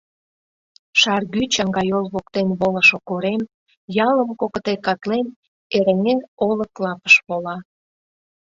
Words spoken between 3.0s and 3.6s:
корем,